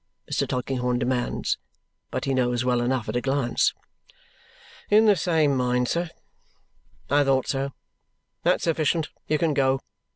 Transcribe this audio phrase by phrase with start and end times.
[0.31, 0.47] Mr.
[0.47, 1.59] Tulkinghorn demands.
[2.09, 3.71] But he knows well enough at a glance.
[4.89, 6.09] "In the same mind, sir."
[7.11, 7.73] "I thought so.
[8.41, 9.09] That's sufficient.
[9.27, 9.79] You can go.